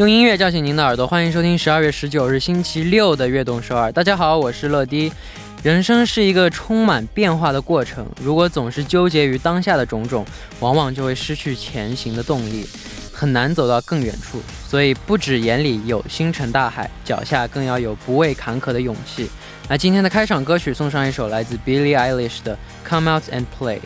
[0.00, 3.90] 用音乐叫醒您的耳朵，欢迎收听十二月十九日星期六的《悦动首尔》。
[3.92, 5.12] 大家好，我是乐迪。
[5.62, 10.24] 人生是一个充满变化的过程，如果总是纠结于当下的种种，
[10.58, 12.66] 往往就会失去前行的动力，
[13.12, 14.40] 很难走到更远处。
[14.66, 19.28] 所以，不止眼里有星辰大海，脚下更要有不畏坎坷的勇气。
[19.68, 22.56] 那今天的开场歌曲送上一首来自 Billie Eilish 的
[22.88, 23.76] 《Come Out and Play》。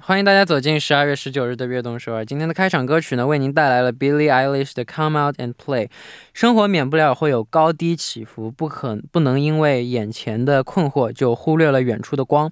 [0.00, 2.24] 欢迎大家走进十二月十九日的悦动首尔。
[2.24, 5.86] 今天的开场歌曲呢，为您带来了 Billie Eilish 的《Come Out and Play》。
[6.32, 12.50] 生活免不了会有高低起伏，不可不能因为眼前的困惑就忽略了远处的光。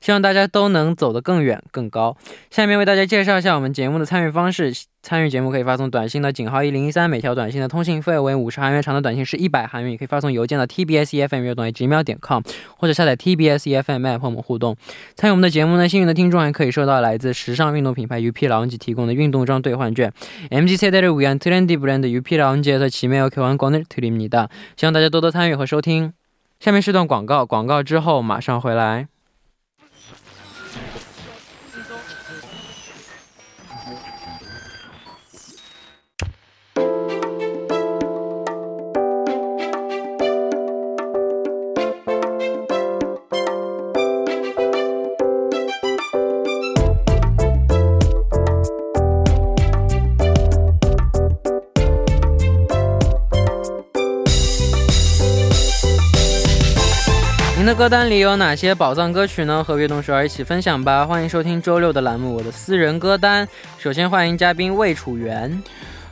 [0.00, 2.16] 希望大家都能走得更远更高。
[2.50, 4.72] 下面为大家介绍一下我们节目的参与方式。
[5.01, 9.91] 参与节目可以发送短信的井号一零一三，每条短信的通信费为五十韩元，长的短信是一百韩元。
[9.91, 12.41] 也可以发送邮件到 tbs efm 乐动 gmail 点 com，
[12.77, 14.75] 或者下载 tbs efm app 和我们互动。
[15.15, 20.11] 参与我们的节目呢，幸运的听众还可以收到来自时尚运动品牌 UP 라운지提供的运动装兑换券。
[20.49, 26.13] MG 세대를위한트렌디브랜드 UP 라운지에서 지메어교환권을드립니다希望大家多多参与和收听。
[26.59, 29.07] 下面是段广告，广告之后马上回来。
[57.78, 59.62] 歌单里有哪些宝藏歌曲呢？
[59.62, 61.06] 和悦动首尔一起分享吧！
[61.06, 63.46] 欢迎收听周六的栏目《我的私人歌单》。
[63.78, 65.62] 首先欢迎嘉宾魏楚元。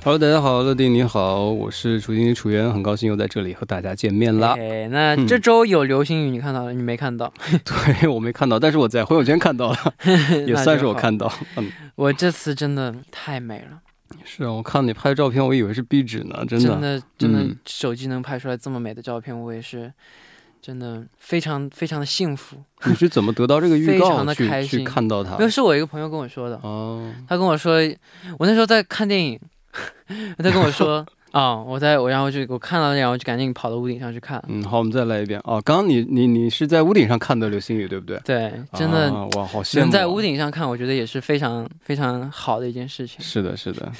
[0.04, 4.54] Hello，大家好，乐迪你好，我是楚经理楚元，很高兴又在这里和大家见面啦。
[4.90, 6.72] 那这周有流星雨，你看到了？
[6.72, 7.34] 你没看到？
[7.66, 9.78] 对我没看到，但是我在朋友圈看到了，
[10.46, 11.32] 也算是我看到。
[11.56, 13.80] 嗯，我这次真的太美了。
[14.24, 19.92] 是啊，我看你拍的照片，我以为是壁纸呢，真的，真的，真的，手机能拍出来这么美的照片，我也是。
[20.60, 22.56] 真的非常非常的幸福。
[22.84, 24.08] 你是怎么得到这个预告？
[24.08, 25.36] 非常的开心，看到他。
[25.38, 26.56] 那是我一个朋友跟我说的。
[26.62, 27.12] 哦。
[27.28, 27.76] 他跟我说，
[28.38, 29.38] 我那时候在看电影，
[30.38, 34.42] 他跟我说， 啊，我在我然后就我看到，然后就赶紧跑到屋顶上去看。
[34.48, 35.40] 嗯，好，我们再来一遍。
[35.44, 38.18] 哦，刚刚你你你是在屋顶上看的流星雨，对不对？
[38.24, 39.80] 对，真的哇，好羡慕。
[39.82, 43.20] 能在屋顶上看，我觉得也是非常非常好的一件事情。
[43.20, 43.92] 是的，是的。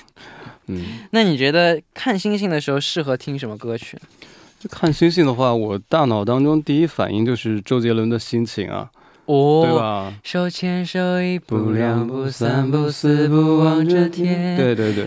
[0.67, 1.01] 嗯。
[1.13, 3.99] 那你觉得看星星的时候适合听什么歌曲？
[4.71, 8.91] 看星星的话，我大脑当中第一反应就是周杰伦的心情啊，
[9.27, 10.13] 哦，对吧？
[10.25, 15.07] 手牵手，一步两步三步四步望着天，对对对。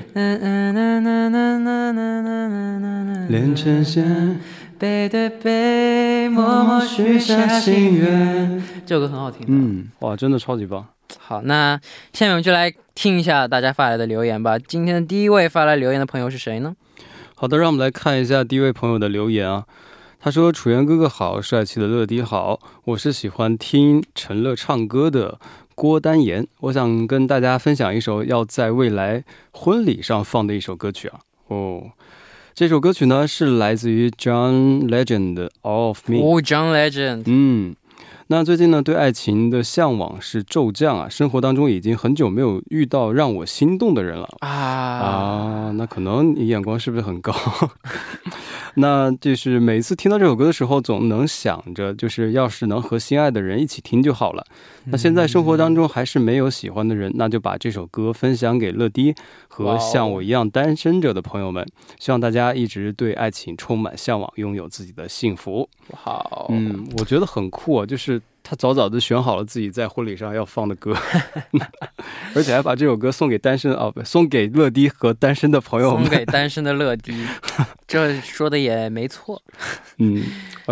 [3.28, 4.40] 连成线，
[4.78, 8.64] 背对背，默默许下心愿。
[8.86, 10.86] 这首歌很好听，嗯，哇，真的超级棒。
[11.18, 11.80] 好，那
[12.14, 14.58] 下面我们就来听一下大家发来的留言吧。
[14.58, 16.76] 今天的第一位发来留言的朋友是谁呢？
[17.42, 19.64] 好的，让我们来看一下第一位朋友的留言啊。
[20.20, 25.40] 他说：“楚源哥哥好，帅气的乐迪好，我是喜欢听陈乐唱歌的
[25.74, 31.22] 郭丹岩，我想跟大家分享一首要在未来婚礼上放的一首歌曲啊。
[31.48, 31.92] 哦，
[32.54, 36.18] 这首歌曲呢是来自于 John Legend 的 All of Me。
[36.18, 37.24] 哦，John Legend。
[37.28, 37.74] 嗯。”
[38.32, 41.10] 那最近呢，对爱情的向往是骤降啊！
[41.10, 45.72] 生活当中已经很久没有遇到让我心动的人了啊啊！
[45.74, 47.34] 那可能你眼光是不是很高？
[48.76, 54.46] 那就是每次听到这首歌的时候，总能想着，就是要是能和心爱的人一起听就好了。
[54.86, 59.14] 那现在生活当中还是没有喜欢的人，那就把这首歌分享给乐迪
[59.48, 61.66] 和像我一样单身者的朋友们，
[61.98, 65.68] 希望大家一直对爱情充满向往，拥有自己的幸福。
[65.96, 68.19] 好，嗯，我觉得很酷啊，就是。
[68.50, 70.92] 他早早的选好了自己在婚礼上要放的歌，
[72.34, 76.08] 而且还把这首歌送给单身哦不，送给乐迪和单身的朋友们。
[76.08, 77.14] 送给单身的乐迪，
[77.88, 79.40] 这说的也没错。
[80.00, 80.24] 嗯，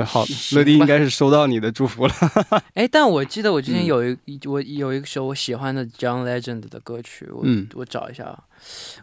[0.04, 2.14] 好，乐迪应该是收到你的祝福了。
[2.74, 7.46] 哎，但我记得我之前有一我有一首我喜欢的 John Legend 的歌曲，我
[7.76, 8.36] 我找一下。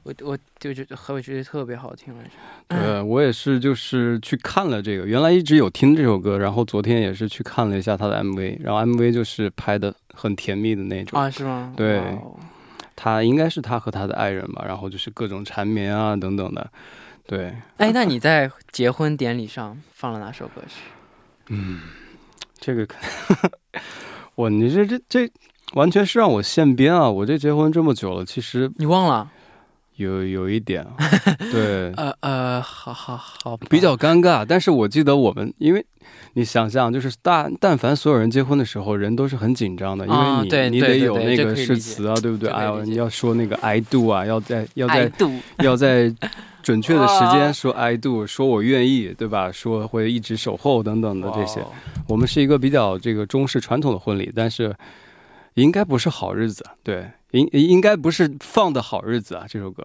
[0.02, 2.30] 我我就觉得我觉得特别好听来着。
[2.68, 11.72] 呃，我也是，就是去看了这个，原来一直有听这首歌，然后昨天也是去看了一下他的 MV，然后 MV 就是拍的很甜蜜的那种啊，是吗？
[11.76, 12.02] 对，
[12.96, 16.70] 他应该是他和他的爱人吧，然后就是各种缠绵啊等等的，
[17.26, 17.54] 对。
[17.76, 20.82] 哎，那你在结婚典礼上放了哪首歌曲？
[21.48, 21.80] 嗯，
[22.58, 22.96] 这个可，
[24.34, 25.30] 我你这这这。
[25.72, 27.10] 完全是让我现编啊！
[27.10, 29.28] 我这结婚这么久了，其实你忘了？
[29.96, 30.84] 有有一点，
[31.52, 34.44] 对，呃呃，好好好，比较尴尬。
[34.46, 35.84] 但是我记得我们，因为
[36.32, 42.50] 你想象，就是但但凡所有人结婚的时候，人都是很紧张的，因为你你得有那个誓词啊，对不对？
[42.50, 45.12] 哎呦，你要说那个 I do 啊，要在要在
[45.62, 46.12] 要在
[46.62, 49.52] 准确的时间说 I do，说我愿意，对吧？
[49.52, 51.60] 说会一直守候等等的这些。
[52.08, 54.74] 我们是一个比较这个中式传统的婚礼，但是
[55.54, 57.10] 应该不是好日子，对。
[57.30, 59.84] 应应该不是放的好日子啊，这首歌，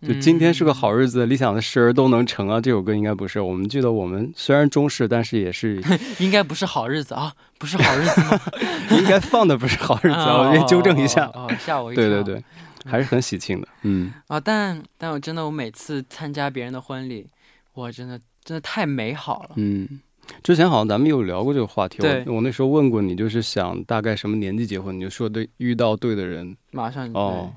[0.00, 2.58] 就今天是个好日子，理想的事儿都能成啊。
[2.58, 3.38] 这首歌应该不是。
[3.38, 5.82] 我们记得我们虽然中式，但是也是
[6.18, 8.40] 应该不是好日子啊，不是好日子吗？
[8.96, 11.26] 应该放的不是好日子啊， 我先纠正一下。
[11.34, 12.02] 哦，吓我一跳。
[12.08, 12.44] 对对对，
[12.90, 13.68] 还是很喜庆的。
[13.82, 14.10] 嗯。
[14.28, 17.26] 啊，但但我真的，我每次参加别人的婚礼，
[17.74, 19.50] 我真的真的太美好了。
[19.56, 20.00] 嗯。
[20.42, 27.50] 之前好像咱们有聊过这个话题，我我那时候问过你，就是想大概什么年纪结婚，你就说对遇到对的人，马上哦，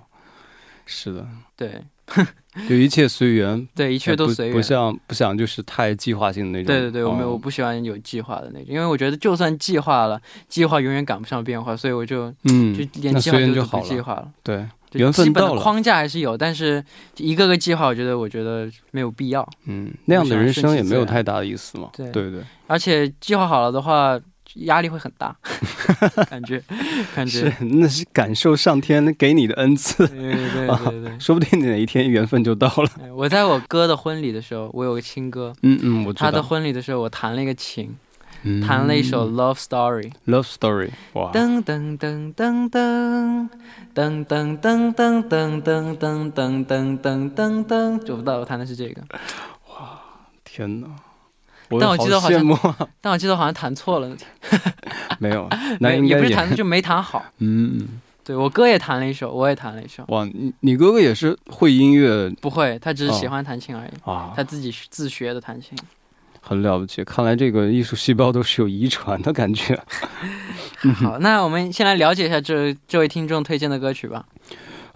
[0.86, 1.82] 是的，对，
[2.68, 14.66] 就一切随缘， 对，一切都随缘，不像不想就是太计划性的那种，对对对，我没有我不喜欢有计划的那种，因为我觉得就算计划了，计划永远赶不上变化，所以我就嗯，就连计划都不计划了，对。
[14.94, 16.84] 缘分到了，框架还是有，但是
[17.18, 19.48] 一个个计划，我觉得我觉得没有必要。
[19.66, 21.90] 嗯，那样的人生也没有太大的意思嘛。
[21.94, 24.20] 对对对，而且计划好了的话，
[24.56, 25.36] 压力会很大，
[26.30, 26.62] 感觉
[27.16, 30.08] 感觉是那是感受上天给你的恩赐。
[30.08, 32.90] 对对对对，说不定哪一天缘分就到了。
[33.16, 37.96] 我在我哥的婚礼的时候，我有个亲哥，嗯嗯，我他的婚礼的时候，我弹了一个琴。
[38.66, 41.32] 弹了一首《Love Story》，Love Story，哇！
[41.34, 43.50] 噔噔噔噔噔
[43.94, 49.02] 噔噔噔噔噔噔噔噔噔噔噔噔，就不知道我弹的是这个。
[49.70, 50.00] 哇，
[50.44, 50.88] 天哪！
[51.80, 52.44] 但我记得好像，
[53.02, 54.10] 但我记得好像弹错了。
[55.20, 55.48] 没有，
[55.80, 57.24] 也不是弹的，就没弹好。
[57.38, 60.04] 嗯，对我哥也弹了一首，我也弹了一首。
[60.08, 62.30] 哇，你你哥哥也是会音乐？
[62.42, 63.92] 不会，他只是喜欢弹琴而已。
[64.10, 65.78] 啊，他自己自学的弹琴。
[66.42, 69.80] 很了不起，看来这个艺术细胞都是有遗传的感觉。
[70.96, 74.26] 好，那我们先来了解一下这这位听众推荐的歌曲吧。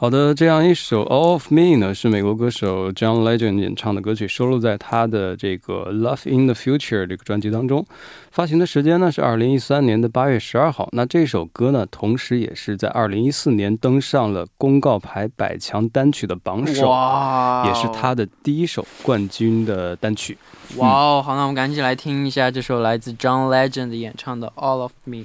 [0.03, 7.85] 好的，这样一首《All of Me》呢，是美国歌手 John Legend 演唱的歌曲，收录在他的这个《Love in the Future》这个专辑当中。
[8.29, 10.89] 发行的时间呢是二零一三年的八月十二号。
[10.91, 16.85] 那这首歌呢，同时也是在二零一四年登上了公告牌百强单曲的榜首，
[17.65, 20.37] 也是他的第一首冠军的单曲。
[20.75, 25.19] 哇哦，好，那我们赶紧来听一下这首来自 John Legend 演唱的《All of Me》。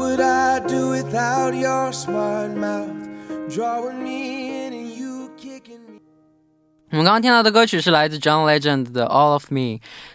[0.00, 2.88] Would I do without your smart mouth
[3.50, 6.00] drawing me in and you kicking me？
[6.90, 9.60] 我们刚刚听到的歌曲是来自 John Legend 的《All of Me》。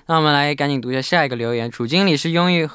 [0.08, 1.70] 那我们来赶紧读一下下一个留言。
[1.70, 2.68] 楚经理是拥有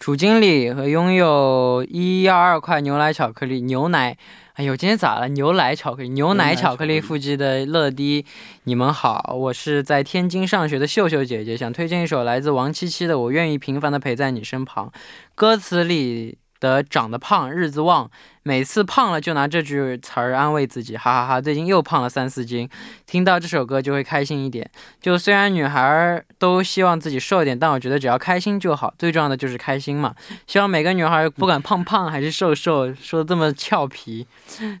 [0.00, 4.18] 楚经理和拥有一幺二块牛奶巧克力牛奶。
[4.54, 5.28] 哎呦，今天咋了？
[5.28, 8.26] 牛奶巧克力，牛奶巧克力腹肌的乐迪，
[8.64, 14.88] 你们好，我是在天津上学的秀秀姐姐，想推荐一首来自王七七的《我愿意平凡的陪在你身旁》，
[15.36, 16.38] 歌词里。
[16.60, 18.10] 的长得胖，日子旺，
[18.42, 21.40] 每次胖了就拿这句词儿安慰自己，哈哈哈！
[21.40, 22.68] 最近又胖了三四斤，
[23.06, 24.68] 听到这首歌就会开心一点。
[25.00, 30.14] 就虽然女孩儿都希望自己瘦一点，但我觉得只要开心就好，最重要的就是开心嘛。
[30.46, 34.26] 希望每个女孩不管胖胖还是瘦瘦，说的这么俏皮，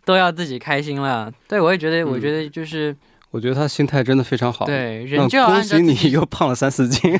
[0.04, 1.32] 都要自己开心了。
[1.46, 2.96] 对我也觉得，我觉得就是。
[3.30, 4.64] 我觉得他心态真的非常好。
[4.64, 7.18] 对，人就要按恭喜你又胖了三四斤。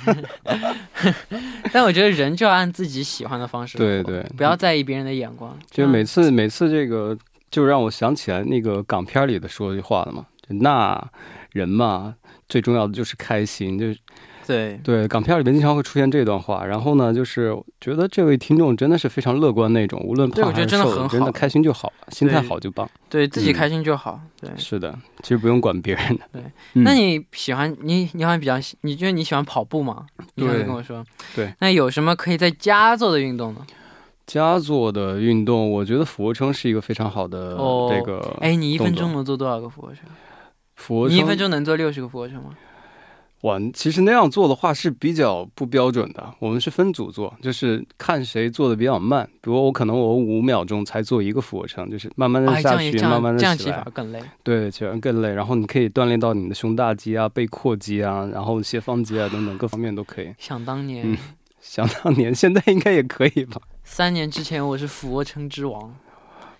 [1.73, 3.77] 但我觉得人就要按自己喜欢的方式。
[3.77, 5.57] 对对，不要在意别人的眼光。
[5.71, 7.17] 就每次每次这个，
[7.50, 10.27] 就让我想起来那个港片里的说句话了嘛。
[10.49, 11.11] 那
[11.53, 12.15] 人嘛，
[12.49, 13.87] 最重要的就是开心，就。
[14.49, 16.64] 对对，港片里面经常会出现这段话。
[16.64, 22.88] 然后呢，就是觉得这位听众真的是非常乐观那种，无论胖还是瘦，真的开心就好，心态好就棒。
[23.11, 24.19] 对自己开心就好。
[24.40, 26.25] 对，是的，其实不用管别人的。
[26.33, 30.07] 对，那你喜欢你你好像比较，你觉得你喜欢跑步吗？
[30.37, 31.05] 你刚才跟我说。
[31.37, 31.52] 对。
[31.61, 33.61] 那有什么可以在家做的运动呢？
[34.26, 37.57] 家做的运动，我觉得俯卧撑是一个非常好的
[37.90, 38.37] 这个。
[38.40, 40.05] 哎，你一分钟能做多少个俯卧撑？
[40.75, 42.50] 俯卧撑，你一分钟能做六十个俯卧撑吗？
[43.42, 46.35] 哇，其实那样做的话是比较不标准的。
[46.40, 49.25] 我们是分组做，就是看谁做的比较慢。
[49.40, 53.57] 比如我可能我五秒钟才做一个俯卧撑，就是慢慢的下去，慢慢的起来。
[53.57, 54.21] 这样起更累。
[54.42, 55.33] 对，起来更累。
[55.33, 60.35] 然后你可以锻炼到你的胸大肌啊、背阔肌啊，然后斜方肌啊等等各方面都可以。
[60.38, 61.16] 想当年，
[61.61, 63.61] 想当年，现在应该也可以吧？
[63.85, 65.95] 三年之前我是俯卧撑之王，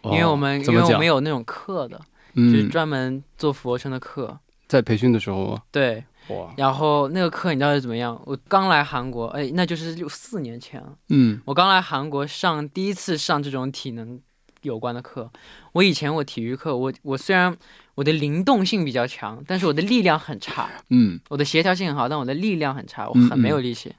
[0.05, 2.01] 因为我们因为我们有那种课的，
[2.37, 4.39] 就是专门做俯卧撑的课。
[4.69, 5.63] 在培训的时候吗？
[5.71, 8.21] 对，哇，然后那个课你知道是怎么样？
[8.25, 10.93] 我刚来韩国，哎，那就是六四年前了。
[11.09, 14.21] 嗯，我刚来韩国上第一次上这种体能
[14.63, 15.31] 有关的课。
[15.73, 17.57] 我以前我体育课，我我虽然
[17.95, 20.69] 我的灵动性比较强，但是我的力量很差。
[20.91, 23.95] 嗯，我的协调性很好，但我的力量很差，我很没有力气。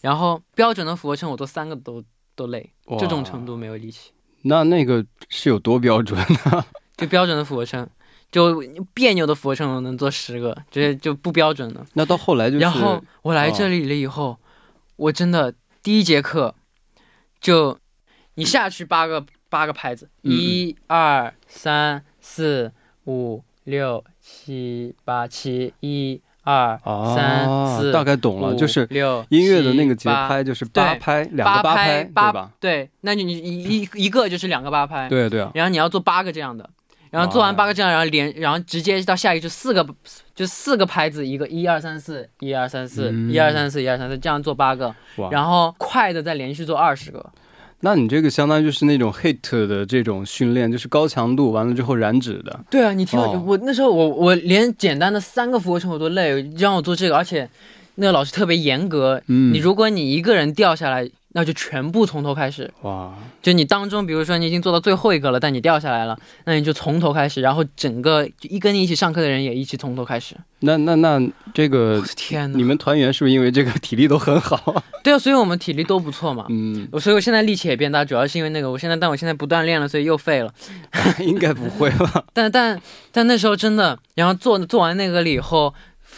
[0.00, 2.02] 然后标准的俯卧撑我做三个都
[2.34, 4.12] 都累，这种程度没有力气。
[4.42, 6.64] 那那个是有多标准呢？
[6.96, 7.86] 就标准的俯卧撑。
[8.30, 11.86] 就别扭的俯卧撑我能做十个，这就不标准了。
[11.94, 14.36] 那到后来就然后我来这里了以后，
[14.96, 16.54] 我真的第一节课
[17.40, 17.78] 就
[18.34, 22.72] 你下去八个八个拍子，一二三四
[23.04, 26.78] 五六七八七一二
[27.14, 32.52] 三四，大概懂了，就是六音乐的那个节拍就是八拍两个八拍对吧？
[32.60, 35.50] 对，那你你一一个就是两个八拍，对对啊。
[35.54, 36.68] 然后你要做八个这样的。
[37.10, 39.86] 然后做完八个这样，然后连，然后直接到下一个就四个，
[40.34, 44.94] 就四个拍子，一个一二三四，一二三四，一二三四，一二三四，这样做八个，
[45.30, 47.24] 然后快的再连续做二十个。
[47.80, 52.60] 那你这个相当于就是那种 hit 的这种训练，就是高强度，完了之后燃脂的。
[52.70, 57.48] 对啊，你听我，我那时候我我连简单的三个俯卧撑我都累，让我做这个，而且
[57.96, 61.10] 那个老师特别严格，你如果你一个人掉下来。
[61.36, 63.12] 那就全部从头开始哇！
[63.42, 70.34] 就你当中，比如说你已经做到最后一个了，但你掉下来了，那你就从头开始，然后整个一跟你一起上课的人也一起从头开始。
[70.60, 71.20] 那那那
[71.52, 72.56] 这个天哪！
[72.56, 74.82] 你们团员是不是因为这个体力都很好？
[75.04, 76.46] 对啊，所以我们体力都不错嘛。
[76.48, 78.70] 嗯，所以我现在力气也变大，主要是因为那个。
[78.70, 80.50] 我现在但我现在不锻炼了，所以又废了。
[81.20, 82.24] 应该不会吧？
[82.32, 82.80] 但但
[83.12, 85.74] 但那时候真的，然后做做完那个了以后，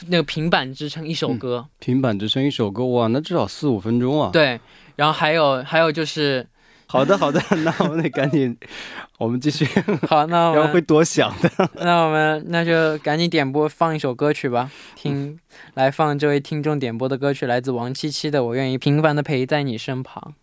[0.06, 4.30] 那个平板支撑一首歌，平板支撑一首歌，哇，那至少四五分钟啊。
[4.32, 4.60] 对。
[4.97, 6.45] 然后还有还有就是，
[6.85, 8.55] 好的好的， 那我们得赶紧，
[9.17, 9.65] 我们继续。
[10.07, 11.49] 好，那我们会多想的。
[11.75, 15.39] 那我们那就赶紧点播放一首歌曲吧，听
[15.73, 20.33] 来放这位听众点播的歌曲，来自王七七的《我愿意平凡的陪在你身旁》。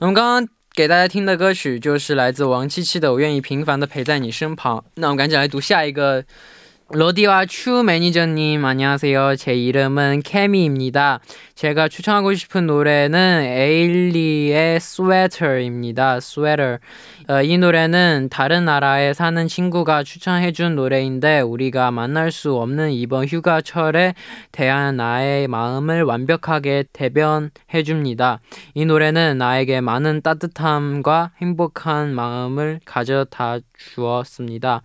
[0.00, 4.78] 我们刚刚给大家听的歌曲就是来自王七七的《我愿意平凡的陪在你身旁》。
[4.94, 6.24] 那我们赶紧来读下一个。
[6.94, 9.36] 로디와 추 매니저님 안녕하세요.
[9.36, 11.20] 제 이름은 케미입니다.
[11.57, 16.19] 제가 추천하고 싶은 노래는 에일리의 스웨터입니다.
[16.19, 16.77] 스웨터.
[17.29, 24.13] 어, 이 노래는 다른 나라에 사는 친구가 추천해준 노래인데 우리가 만날 수 없는 이번 휴가철에
[24.51, 28.39] 대한 나의 마음을 완벽하게 대변해줍니다.
[28.75, 34.83] 이 노래는 나에게 많은 따뜻함과 행복한 마음을 가져다 주었습니다.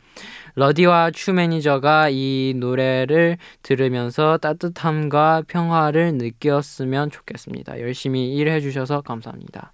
[0.55, 7.80] 러디와 추 매니저가 이 노래를 들으면서 따뜻함과 평화를 느꼈 으면 좋겠습니다.
[7.80, 9.72] 열심히 일해 주셔서 감사합니다.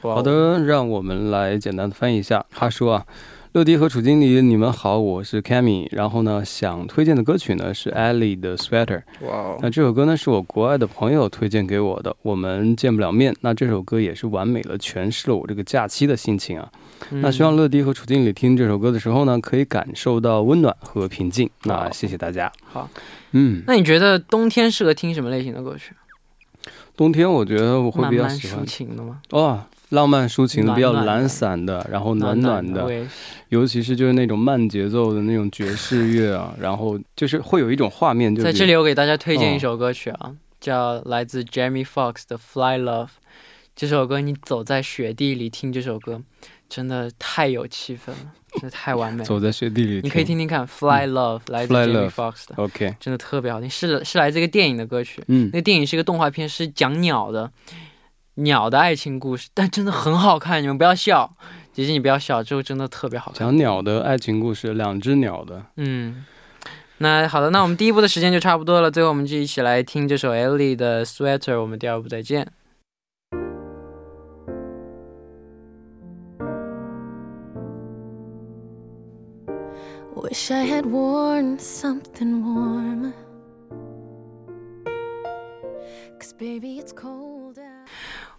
[0.00, 2.46] 好的，让我们来简单的翻译一下。
[2.50, 3.06] 他说啊，
[3.53, 5.87] 乐迪和楚经理，你们好，我是 Cammy。
[5.91, 9.03] 然后呢，想推荐的歌曲呢是 Ellie 的 Sweater。
[9.21, 12.15] 哇，那这首歌呢是我国外的朋友推荐给我的。
[12.23, 16.67] 我们见不了面，那这首歌也是完美的诠释了我这个假期的心情啊。
[17.11, 21.47] 那希望乐迪和楚经理听这首歌的时候呢，可以感受到温暖和平静。
[21.65, 22.51] 那谢谢大家。
[22.63, 22.89] 好，
[23.33, 25.93] 嗯，那你觉得冬天适合听什么类型的歌曲？
[26.97, 29.21] 冬天我觉得我会比较喜欢抒情的吗？
[29.29, 29.63] 哦。
[29.93, 32.89] 浪漫抒情的，比较懒散的，然后暖暖的，
[33.49, 38.41] 尤其是就是那种慢节奏的那种爵士乐啊，然后就是会有一种画面就。
[38.41, 43.05] 在这里，我给大家推荐一首歌曲啊，叫来自 Jamie Foxx 的《Fly Love》。
[43.75, 46.21] 这首歌你走在雪地里听这首歌，
[46.67, 49.23] 真的太有气氛了，真的太完美。
[49.23, 55.23] 走在雪地里，你可以听听看《Fly Love》，来自 Jamie Foxx 的，OK，真的特别好听，是是来自一个电影的歌曲。
[55.27, 57.51] 嗯，那个电影是一个动画片，是讲鸟的。
[58.35, 61.35] 鸟的爱情故事，但真的很好看，你们不要笑，
[61.71, 63.39] 姐姐你不要笑，这个真的特别好看。
[63.39, 65.63] 讲鸟的爱情故事，两只鸟的。
[65.77, 66.25] 嗯，
[66.97, 72.51] 那好的，那我们第一部的时间就差不多了，最后我们就一起来听这首 Ellie 的 Sweater，我们第二部再见。
[80.15, 83.13] Wish I had worn something warm.
[86.17, 87.32] Cause baby it's cold.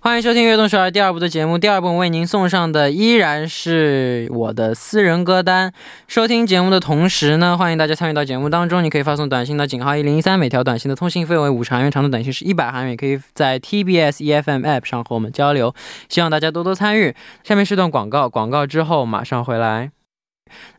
[0.05, 1.57] 欢迎收听《悦动首尔》第二部的节目。
[1.57, 5.73] 第二部为您送上的依然是我的私人歌单。
[6.07, 8.85] 收听节目的同时呢，欢迎大家参与到节目当中。
[8.85, 12.95] 你可以发送短信到井号一零一三，每条短信的通信费为五十韩元，长度短信是一百韩元。
[12.95, 15.75] 可以在 TBS EFM App 上和我们交流。
[16.11, 17.15] 希望大家多多参与。
[17.43, 19.91] 下面是段广告，广告之后马上回来。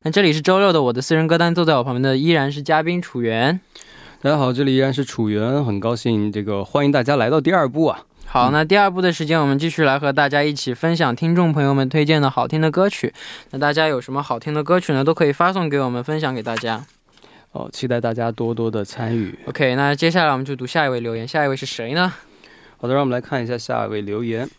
[0.04, 3.60] 那这里是周六的我的私人歌单，坐在我旁边的依然是嘉宾楚源。
[4.22, 8.04] 大家好，这里依然是楚源，很高兴这个欢迎大家来到第二部啊。
[8.36, 13.14] 好，那第二部的时间，我们继续来和大家一起分享听众朋友们推荐的好听的歌曲。
[13.52, 15.06] 那大家有什么好听的歌曲呢？
[15.06, 16.86] 都可以发送给我们，分享给大家。
[17.54, 19.40] 哦，期待大家多多的参与。
[19.46, 22.12] OK，那接下来我们就读下一位留言，下一位是谁呢？
[22.76, 24.50] 好的，让我们来看一下下一位留言。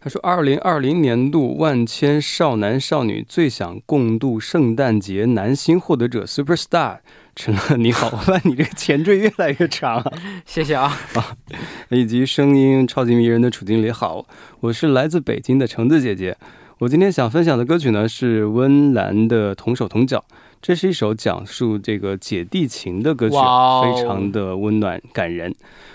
[0.00, 6.98] 他说：“二零二零年度万千少男少女最想共度圣诞节男星获得者 Super Star
[7.36, 10.04] 陈乐， 你好，我发现你这个前缀越来越长，
[10.44, 11.36] 谢谢啊啊！
[11.90, 14.26] 以及声音超级迷人的楚经理好，
[14.60, 16.36] 我是来自北京的橙子姐姐。
[16.78, 20.18] 我今天想分享的歌曲呢是温岚的《同手同脚》，
[20.62, 25.54] 这是一首讲述这个姐弟情的歌曲，非常的温暖感人。”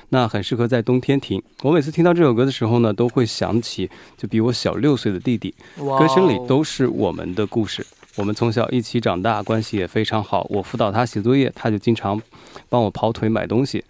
[0.09, 1.41] 那很适合在冬天听。
[1.63, 5.53] 我每次听到这首歌的时候呢，都会想起就比我小六岁的弟弟。
[5.75, 7.85] 歌声里都是我们的故事。
[8.15, 10.47] 我们从小一起长大，关系也非常好。
[10.49, 12.21] 我辅导他写作业，他就经常
[12.69, 13.83] 帮我跑腿买东西。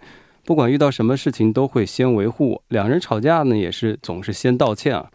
[0.44, 2.62] 不管遇到什么事情，都会先维护我。
[2.68, 5.08] 两人吵架呢，也是总是先道歉啊。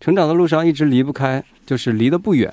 [0.00, 2.52] 成长的路上一直离不开，就是离得不远。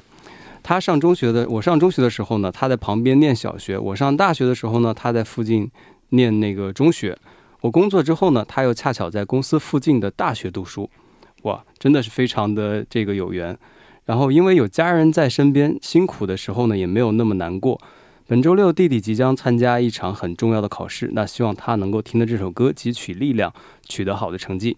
[0.62, 5.70] 他上中学的，我上中学的时候呢，他在旁边念小学；我上大学的时候呢，他在附近
[6.10, 7.18] 念那个中学。
[7.62, 10.90] 我工作之后呢，他又恰巧在公司附近的大学读书，
[11.44, 13.58] 哇，真的是非常的这个有缘。
[14.06, 17.80] 然后因为有家人在身边，辛苦的时候呢也没有那么难过。
[18.28, 23.54] 本周六弟弟即将参加一场很重要的考试，那希望他能够听的这首歌汲取力量，
[23.88, 24.78] 取得好的成绩。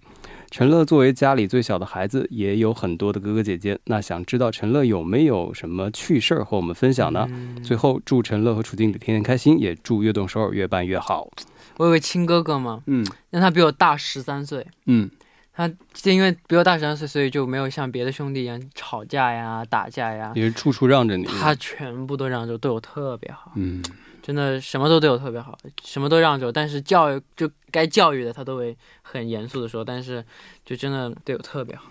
[0.52, 7.28] 陈乐作为家里最小的孩子，也有很多的哥哥姐姐，那想知道陈乐有没有什么趣事儿和我们分享呢？
[7.64, 11.30] 最后祝陈乐和楚经理天天开心，也祝悦动首尔越办越好。
[11.78, 15.10] 我有个亲哥哥嘛，嗯，那他比我大十三岁，嗯，
[15.58, 23.84] 他就因为比我大十三岁，所以就没有像别的兄弟一样吵架呀、打架呀，也是处处让着你，他全部都让着，对我特别好，嗯，
[24.22, 30.24] 真的什么都对我特别好，什么都让着，但是教育就该教育的他都会很严肃的说，但是
[30.64, 31.86] 就真的对我特别好，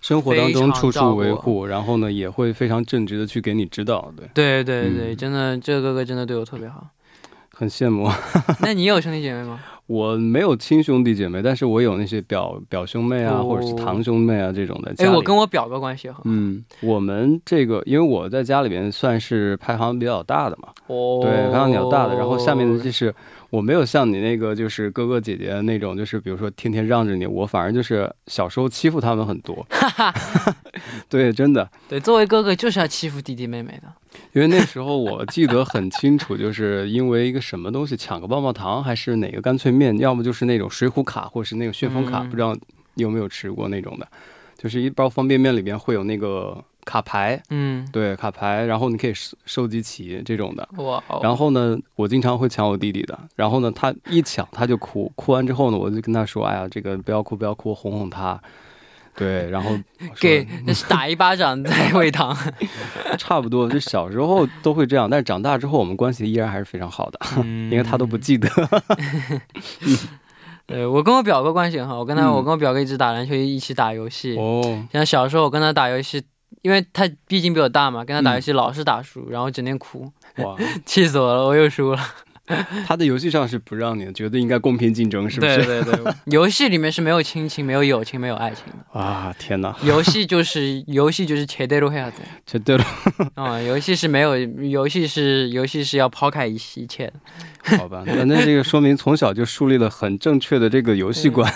[0.00, 6.88] 生活当中处处维护，然后呢也会非常正直的去给你指导，对，对对对，真的这个哥哥真的对我特别好。
[7.52, 8.10] 很羡慕，
[8.60, 9.60] 那你有兄弟姐妹吗？
[9.90, 14.94] 我没有亲兄弟姐妹，但是我有那些表表兄妹啊，或者是堂兄妹啊这种的。
[14.98, 16.22] 哎，我跟我表哥关系好。
[16.26, 20.68] 嗯，我们这个，因为我在家里边算是排行比较大的嘛。
[20.86, 21.18] 哦。
[21.22, 23.12] 对，排行比较大的，然后下面的就是。
[23.50, 29.66] 我没有像你那个就是哥哥姐姐那种，就是比如说天天让着你，我反而就是小时候欺负他们很多。
[31.10, 31.68] 对，真的。
[31.88, 33.92] 对，作为哥哥就是要欺负弟弟妹妹的。
[34.32, 42.54] 因为那时候我记得很清楚，就是因为一个什么东西抢个棒棒糖，还是哪个干脆面，要么就是那种水浒卡，或者是那个旋风卡，不知道
[42.94, 44.06] 你有没有吃过那种的，
[44.56, 46.64] 就是一包方便面里边会有那个。
[46.84, 58.40] 卡牌，嗯，对，卡牌，然后你可以收收集齐这种的，哇，然后呢，我经常会抢我弟弟的，然后呢，他一抢他就哭，哭完之后呢，我就跟他说，哎呀，这个不要哭，不要哭，哄哄他，
[59.14, 59.70] 对， 然后
[60.18, 60.46] 给
[60.88, 62.36] 打一巴掌再喂糖，
[63.18, 68.48] 差不多，就小时候都会这样，但是长大之后我们关系依然还是非常好的，因为他都不记得。
[70.66, 76.22] 对，我跟我表哥关系很好，我跟他，我跟我表哥一直打篮球，一起打游戏，哦，像小时候我跟他打游戏。
[76.62, 82.00] 因为他毕竟比我大嘛，跟他打游戏老是打输，然后整天哭，哇， 气死我了，我又输了。
[82.86, 85.56] 他的游戏上是不让你，觉得应该公平竞争，是不是？
[85.64, 89.00] 对对对，游戏里面是没有亲情、没有友情、没有爱情的。
[89.00, 89.74] 啊，天哪！
[89.82, 92.84] 游戏就是游戏就是切对路黑子，切对路。
[93.34, 97.76] 啊，游戏是没有，游戏是游戏是要抛开一一切的。
[97.78, 101.50] 好吧，那那这个说明从小就树立了很正确的这个游戏观。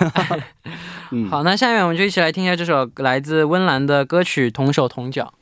[1.10, 5.32] 嗯，好，那下面我们就一起来听一下这首来自温岚的歌曲《同手同脚》。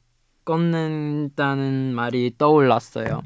[0.45, 3.23] 걷는다는 말이 떠올랐어요.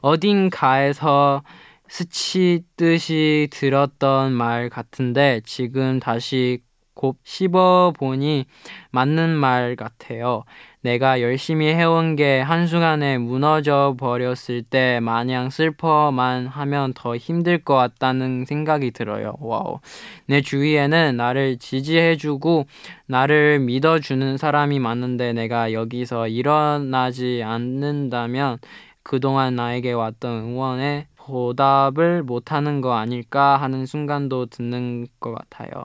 [0.00, 1.42] 어딘가에서
[1.88, 6.60] 스치듯이 들었던 말 같은데 지금 다시
[6.96, 8.46] 곱 씹어보니
[8.90, 10.44] 맞는 말 같아요.
[10.80, 18.46] 내가 열심히 해온 게 한순간에 무너져 버렸을 때 마냥 슬퍼만 하면 더 힘들 것 같다는
[18.46, 19.34] 생각이 들어요.
[19.40, 19.80] 와우.
[20.26, 22.66] 내 주위에는 나를 지지해주고
[23.06, 28.58] 나를 믿어주는 사람이 많은데 내가 여기서 일어나지 않는다면
[29.02, 35.84] 그동안 나에게 왔던 응원에 보답을 못하는 거 아닐까 하는 순간도 드는 것 같아요.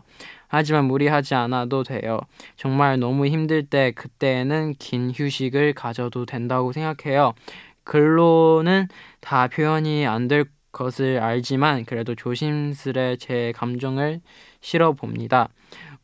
[0.51, 2.21] 하지만 무리하지 않아도 돼요.
[2.57, 7.35] 정말 너무 힘들 때 그때에는 긴 휴식을 가져도 된다고 생각해요.
[7.85, 8.89] 글로는
[9.21, 14.21] 다 표현이 안 될 것을 알지만 그래도 조심스레 제 감정을
[14.61, 15.49] 실어 봅니다.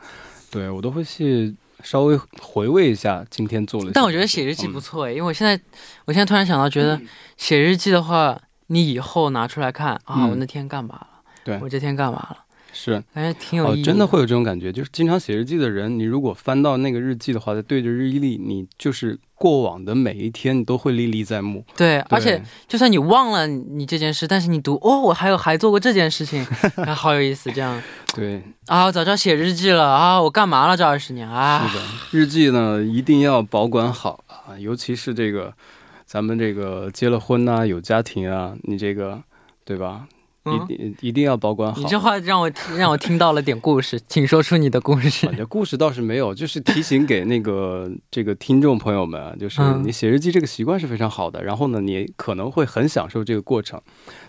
[0.52, 1.54] 对我都会写。
[1.84, 5.60] 稍微回味一下今天做了，但我觉得写日记不错哎，因为我现在，
[6.06, 7.00] 我现在突然想到，觉得
[7.38, 11.08] 写日记的话，你以后拿出来看啊，我那天干嘛了？
[11.44, 12.38] 对，我这天干嘛了？
[12.74, 13.84] 是，感觉挺有意义。
[13.84, 21.64] 真的会有这种感觉，就是经常写日记的人，你如果翻到那个日记的话，再对着日历，你就是过往的每一天，你都会历历在目。
[21.78, 26.44] 对，而且就算你忘了你这件事，但是你读哦，我还有还做过这件事情，
[26.96, 27.82] 好有意思，这样。
[28.16, 31.68] 对啊，我早知道写日记了啊，我干嘛了这二十年啊？
[31.68, 35.54] 是的，日记呢一定要保管好啊，尤其是这个
[36.06, 39.22] 咱们这个结了婚呐，有家庭啊，你这个
[39.64, 40.08] 对吧？
[40.46, 41.80] 一定一定要保管好。
[41.80, 45.30] 你这话让我让我听到了点故事，请说出你的故事。
[45.38, 51.44] 这故事倒是没有，就是提醒给那个这个听众朋友们，就是你写日记这个习惯是非常好的。
[51.44, 53.82] 然后呢，你可能会很享受这个过程，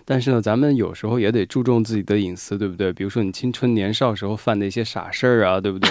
[0.05, 2.93] 但是呢，咱们有时候也得注重自己的隐私，对不对？
[2.93, 5.89] 比如说你青春年少时候犯的一些傻事儿啊，对不对？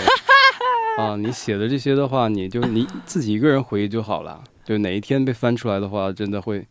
[0.97, 4.43] 啊，你写的这些的话，你就你自己一个人回忆就好了。
[4.65, 6.67] 就哪一天被翻出来的话，真的会。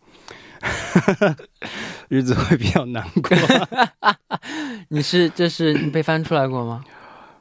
[2.10, 3.38] 日子会比较难过。
[4.89, 6.84] 你是这是你被翻出来过吗？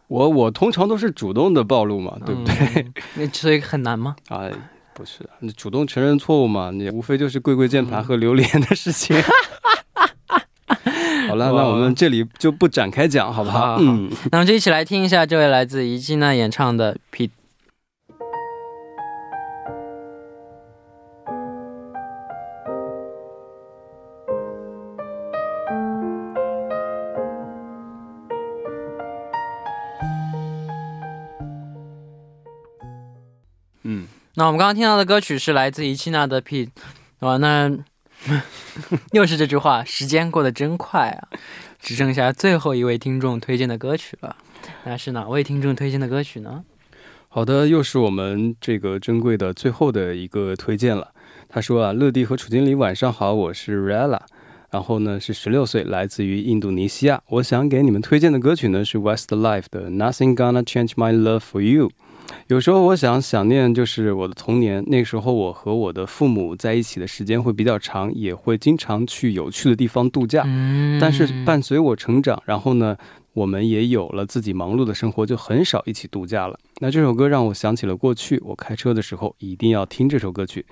[0.08, 2.86] 我我通常都是主动的暴露嘛，对不对？
[3.14, 4.14] 那所以很难吗？
[4.28, 4.48] 啊，
[4.92, 9.16] 不是，你主动承认错误嘛，你无非就是跪跪键盘和榴莲的事情。
[11.28, 13.76] 好了，那我们这里就不展开讲，好不好？
[13.80, 17.28] 嗯，那我们就一起来听一下这位来自伊季娜演唱的《P》。
[34.34, 36.64] 那我们刚刚听到的歌曲是来自于七娜的《P》，
[37.20, 37.70] 哇，那
[39.12, 41.28] 又是这句话，时间过得真快啊！
[41.78, 44.36] 只剩下最后一位听众推荐的歌曲了，
[44.84, 46.64] 那是哪位听众推荐的歌曲呢？
[47.28, 51.08] 好的，又是我们这个珍贵的最后的一个推荐了。
[51.48, 54.20] 他说啊，乐蒂和楚经理晚上好，我是 Rella，
[54.70, 57.20] 然后呢是十六岁，来自于印度尼西亚。
[57.28, 61.90] 我想给你们推荐的歌曲呢是 Westlife 的 Nothing Gonna Change My Love For You。
[62.48, 64.82] 有时候我想想念，就是我的童年。
[64.86, 70.42] 那时候我和我的父母在一起的时间会比较长，也会经常去有趣的地方度假。
[71.00, 72.96] 但是伴随我成长，然后呢，
[73.32, 76.58] 我们也有了自己忙碌的生活，就很少一起度假了。
[76.80, 80.66] 那这首歌让我想起了过去，我开车的时候一定要听这首歌曲。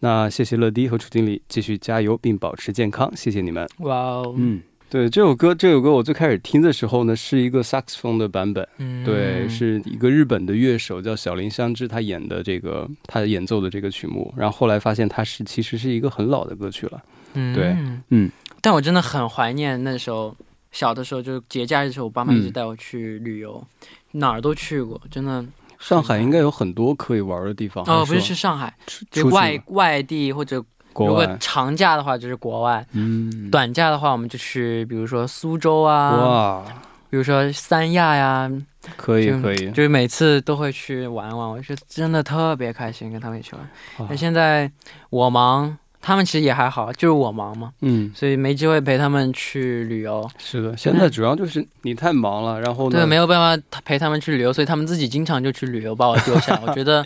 [0.00, 3.68] 那谢谢乐迪和楚经理，继续加油并保持健康，谢谢你们。
[3.78, 4.60] 哇哦，嗯。
[4.92, 8.68] 对这首歌，这首歌我最开始听的时候呢，是一个萨克斯风的版本，
[9.02, 14.34] 对，是一个日本的乐手叫小林香织，他演的这个，他演奏的这个曲目。
[14.36, 17.02] 然后后来发现它是其实是一个很老的歌曲了，
[17.32, 17.74] 对，
[18.10, 18.30] 嗯。
[18.60, 20.36] 但我真的很怀念那时候
[20.72, 23.66] 小的时候，就是节假日的时候，我爸妈一直带我去旅游，
[24.10, 25.42] 哪儿都去过，真的。
[25.78, 28.72] 上海应该有很多可以玩的地方哦，不是去上海，
[29.10, 30.62] 就外外地或者。
[30.94, 36.64] 如果长假的话就是国外，嗯，短假的话我们就去，比如说苏州啊，哇，
[37.10, 38.50] 比如说三亚呀，
[38.96, 44.08] 可以可以，就是每次都会去玩玩，我是真的特别开心跟他们一起玩。
[44.08, 44.70] 那现在
[45.10, 50.28] 我忙他们其实也还好，就是我忙嘛，嗯，所以没机会陪他们去旅游。
[50.36, 56.60] 是的，现在主要就是你太忙了，然后呢对，没有办法陪他们去旅游，所以他们自己经常就去旅游，把我丢下。
[56.66, 57.04] 我觉得，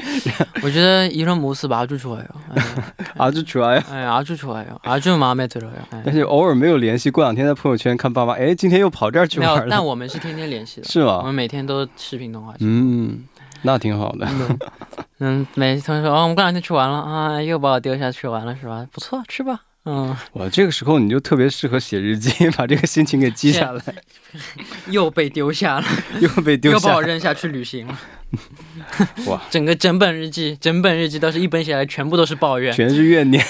[0.63, 2.63] 我觉得一人母死，把阿朱出来哟，
[3.19, 6.01] 阿朱出来哟，哎，阿朱出来哟，阿朱妈没得了哟。
[6.05, 9.67] 但是偶尔没有联系，过两天在朋友圈看爸妈，哎，今天又跑这儿去玩了。
[9.69, 11.19] 但我们是天天联系的，是吗？
[11.19, 12.55] 我们每天都视频通话。
[12.61, 13.25] 嗯。
[13.63, 14.29] 那挺好的。
[15.19, 18.87] 嗯， 每次说哦，我们过两天去玩了啊，又把我丢下去玩了是吧？
[18.93, 19.61] 不错，去吧。
[19.85, 23.83] 嗯，我这个时候你就特别适合写日记， 把这个心情给记下来。
[24.91, 25.87] 又被丢下了，
[26.21, 27.99] 又被丢下，又把我扔下去旅行了。
[29.27, 33.43] 哇， 整个整本日记，整本日记都是一本写来，全部都是抱怨，全是怨念。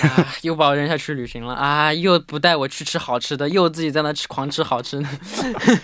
[0.43, 1.93] 又把我扔下去旅行了啊！
[1.93, 5.09] 又不带我去吃好吃的，又自己在那吃狂吃好吃的。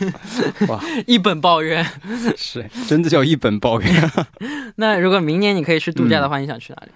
[0.68, 1.84] 哇，一本抱怨，
[2.36, 4.10] 是真的叫一本抱怨。
[4.76, 6.92] 那如果明年你可以去度假的话，你想去哪里？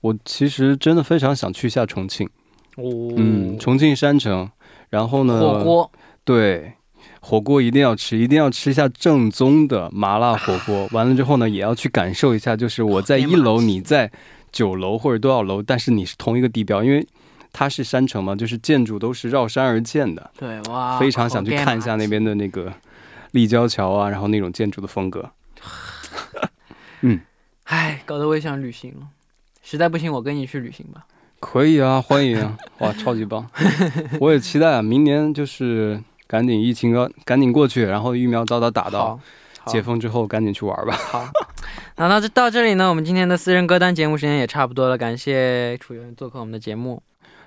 [0.00, 2.28] 我其实真的非常想去一下重庆。
[2.76, 4.50] 哦，嗯，重庆山城，
[4.88, 5.38] 然后呢？
[5.38, 5.92] 火锅，
[6.24, 6.72] 对，
[7.20, 10.88] 火锅一定要吃，一定要吃一下正宗的麻辣火锅。
[10.92, 14.10] 完了之后呢，也要去感受一下，就是我在一楼，你在
[14.50, 17.06] 九楼或者多少楼，但是你是同一个地标，因为
[17.52, 20.30] 它是山城嘛，就是建筑都是绕山而建的。
[20.38, 22.72] 对，哇，非常想去看一下那边的那个
[23.32, 25.30] 立交桥啊，然后那种建筑的风格。
[27.02, 27.20] 嗯，
[27.64, 29.06] 唉，搞得我也想旅行了。
[29.62, 31.06] 实在不行，我跟你去旅行吧。
[31.40, 32.56] 可以啊，欢迎啊！
[32.78, 33.44] 哇，超级棒！
[34.20, 36.00] 我也期待啊，明年就是
[36.32, 39.20] 赶紧疫情要赶紧过去，然后疫苗早早打到，
[39.66, 40.94] 解封之后赶紧去玩吧。
[40.94, 41.28] 好，
[41.96, 47.02] 那到这到这里呢，我们今天的私人歌单节目时间也差不多了，感谢楚源做客我们的节目。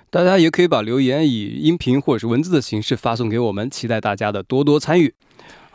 [0.08, 5.12] 大家也可以把留言以音频或者是文字的形式发送给我们，期待大家的多多参与。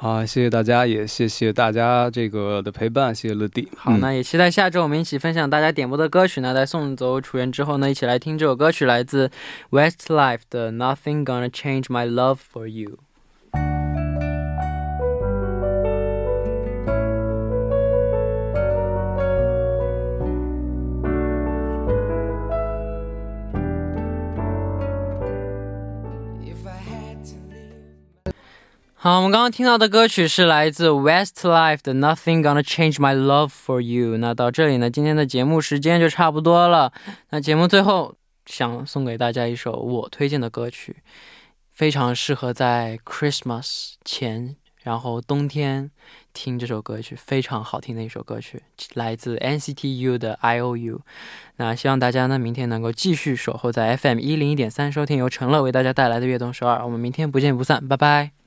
[0.02, 3.70] 好，谢谢大家，也谢谢大家这个的陪伴，谢谢乐迪。
[3.78, 6.56] 好，那也期待下周我们一起分享大家点播的歌曲呢。
[6.56, 9.30] 在送走楚源之后呢，一起来听这首歌曲，来自
[9.70, 12.98] Westlife 的 Nothing Gonna Change My Love for You。
[29.04, 34.18] 好，我们刚刚听到的歌曲是来自 Westlife 的 Nothing Gonna Change My Love for You。
[34.18, 36.94] 那到这里呢，今天的节目时间就差不多了。
[37.32, 38.14] 那节目最后
[38.46, 40.98] 想送给大家一首我推荐的歌曲，
[41.72, 45.90] 非常适合在 Christmas 前，然后冬天
[46.32, 48.62] 听这首歌曲，非常好听的一首歌曲，
[48.94, 51.02] 来自 NCT U 的 I O U。
[51.56, 56.86] 那希望大家呢，明天能够继续守候在 FM 一零一点三，收听由陈乐为大家带来的悦动首尔。
[56.86, 58.40] 我们明天不见不散，拜拜。